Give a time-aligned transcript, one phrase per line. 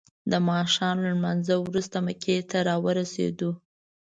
[0.31, 3.51] د ماښام له لمانځه وروسته مکې ته راورسیدو.